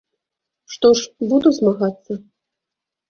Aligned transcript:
Што 0.75 0.87
ж, 1.01 1.27
буду 1.33 1.47
змагацца. 1.61 2.21